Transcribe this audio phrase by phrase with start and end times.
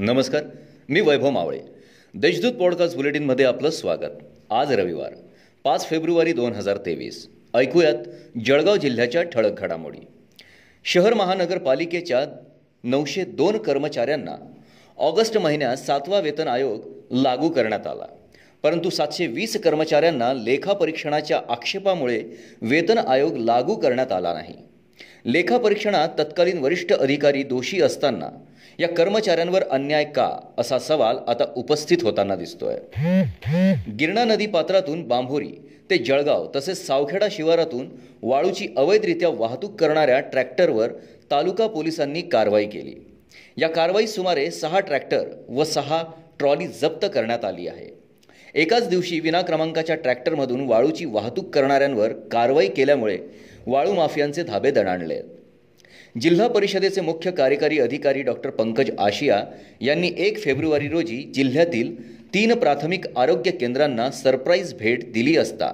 [0.00, 0.42] नमस्कार
[0.88, 1.60] मी वैभव मावळे.
[2.14, 4.10] देशदूत पॉडकास्ट बुलेटिनमध्ये आपलं स्वागत.
[4.50, 5.12] आज रविवार
[5.64, 7.28] पाच फेब्रुवारी दोन हजार तेवीस.
[7.54, 7.94] ऐकूयात
[8.44, 10.06] जळगाव जिल्ह्याच्या ठळक घडामोडी.
[10.84, 12.26] शहर महानगरपालिकेच्या
[12.84, 14.36] नऊशे दोन कर्मचाऱ्यांना
[14.98, 16.80] ऑगस्ट महिन्यात सातवा वेतन आयोग
[17.10, 18.06] लागू करण्यात आला.
[18.62, 22.22] परंतु सातशे वीस कर्मचाऱ्यांना लेखापरीक्षणाच्या आक्षेपामुळे
[22.62, 24.67] वेतन आयोग लागू करण्यात आला नाही.
[25.24, 28.28] लेखापरीक्षणात तत्कालीन वरिष्ठ अधिकारी दोषी असताना
[28.78, 32.76] या कर्मचाऱ्यांवर अन्याय का असा सवाल आता उपस्थित होताना दिसतोय.
[34.00, 35.50] गिरणा नदी पात्रातून बांभोरी
[35.90, 37.88] ते जळगाव तसेच सावखेडा शिवारातून
[38.22, 40.92] वाळूची अवैधरित्या वाहतूक करणाऱ्या ट्रॅक्टरवर
[41.30, 42.94] तालुका पोलिसांनी कारवाई केली.
[43.56, 46.02] या कारवाईत सुमारे सहा ट्रॅक्टर व सहा
[46.38, 47.86] ट्रॉली जप्त करण्यात आली आहे.
[48.54, 53.18] एकाच दिवशी विनाक्रमांकाच्या ट्रॅक्टरमधून वाळूची वाहतूक करणाऱ्यांवर कारवाई केल्यामुळे
[53.68, 55.20] वाळू माफियांचे धाबे दणाणले
[56.20, 59.42] जिल्हा परिषदेचे मुख्य कार्यकारी अधिकारी डॉक्टर पंकज आशिया
[59.80, 61.92] यांनी एक फेब्रुवारी रोजी जिल्ह्यातील
[62.34, 65.72] तीन प्राथमिक आरोग्य केंद्रांना सरप्राईज भेट दिली असता.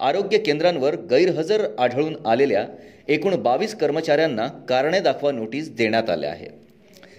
[0.00, 2.66] आरोग्य केंद्रांवर गैरहजर आढळून आलेल्या
[3.08, 6.48] एकूण बावीस कर्मचाऱ्यांना कारणे दाखवा नोटीस देण्यात आल्या आहे.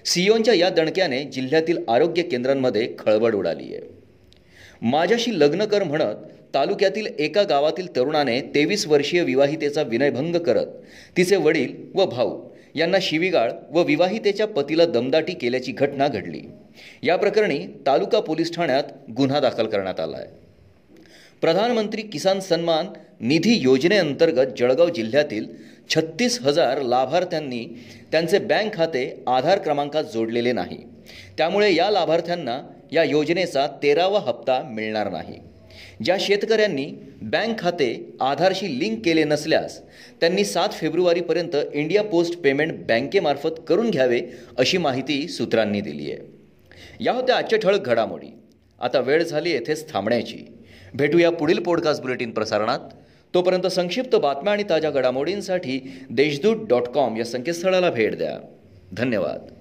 [0.05, 3.81] सियोनच्या या दणक्याने जिल्ह्यातील आरोग्य केंद्रांमध्ये खळबळ उडाली आहे.
[4.81, 10.67] माझ्याशी लग्न कर म्हणत तालुक्यातील एका गावातील तरुणाने तेवीस वर्षीय विवाहितेचा विनयभंग करत
[11.17, 12.39] तिचे वडील व भाऊ
[12.75, 16.41] यांना शिवीगाळ व विवाहितेच्या पतीला दमदाटी केल्याची घटना घडली.
[17.03, 18.83] या प्रकरणी तालुका पोलीस ठाण्यात
[19.17, 20.27] गुन्हा दाखल करण्यात आला आहे
[21.41, 22.87] प्रधानमंत्री किसान सन्मान
[23.21, 25.45] निधी योजनेअंतर्गत जळगाव जिल्ह्यातील
[25.89, 27.65] छत्तीस हजार लाभार्थ्यांनी
[28.11, 30.77] त्यांचे बँक खाते आधार क्रमांकात जोडलेले नाही.
[31.37, 32.59] त्यामुळे या लाभार्थ्यांना
[32.91, 35.39] या योजनेचा तेरावा हप्ता मिळणार नाही.
[36.03, 39.81] ज्या शेतकऱ्यांनी बँक खाते आधारशी लिंक केले नसल्यास
[40.21, 44.21] त्यांनी सात फेब्रुवारीपर्यंत इंडिया पोस्ट पेमेंट बँकेमार्फत करून घ्यावे
[44.57, 46.21] अशी माहिती सूत्रांनी दिली आहे.
[46.99, 48.27] या होत्या आजच्या ठळक घडामोडी.
[48.81, 50.37] आता वेळ झाली येथेच थांबण्याची.
[50.93, 52.79] भेटूया पुढील पॉडकास्ट बुलेटिन प्रसारणात.
[53.33, 58.47] तोपर्यंत संक्षिप्त बातम्या आणि ताज्या घडामोडींसाठी देशदूत डॉट कॉम या संकेतस्थळाला भेट द्या.
[58.91, 59.54] धन्यवाद.